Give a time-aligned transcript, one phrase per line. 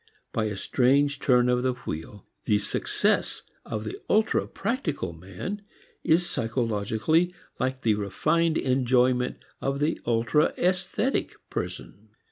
[0.33, 5.61] By a strange turn of the wheel, the success of the ultra practical man
[6.03, 12.09] is psychologically like the refined enjoyment of the ultra esthetic person.